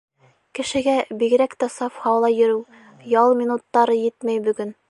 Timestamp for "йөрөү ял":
2.39-3.33